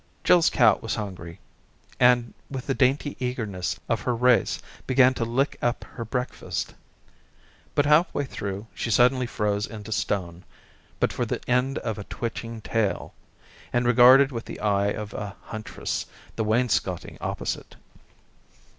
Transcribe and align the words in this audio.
Jill's 0.23 0.49
cat 0.49 0.81
was 0.81 0.95
hungry, 0.95 1.39
and 1.99 2.33
with 2.49 2.65
the 2.65 2.73
dainty 2.73 3.15
eagerness 3.19 3.79
of 3.87 4.01
her 4.01 4.15
race 4.15 4.59
began 4.87 5.13
to 5.13 5.23
lick 5.23 5.59
up 5.61 5.83
her 5.83 6.03
breakfast. 6.03 6.73
But 7.75 7.85
halfway 7.85 8.25
through 8.25 8.65
she 8.73 8.89
suddenly 8.89 9.27
froze 9.27 9.67
into 9.67 9.91
stone, 9.91 10.43
but 10.99 11.13
for 11.13 11.27
the 11.27 11.47
end 11.47 11.77
of 11.77 11.99
a 11.99 12.03
twitching 12.05 12.61
tail, 12.61 13.13
and 13.71 13.85
regarded 13.85 14.31
with 14.31 14.45
the 14.45 14.59
eye 14.59 14.87
of 14.89 15.13
a 15.13 15.35
Huntress 15.39 16.07
the 16.35 16.43
wainscoting 16.43 17.19
opposite. 17.21 17.75